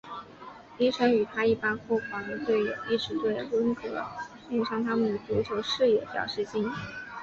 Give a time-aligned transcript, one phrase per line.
[0.79, 4.03] 迪臣与他一班后防队友一直对温格
[4.49, 6.71] 延长他们的足球事业表示敬意。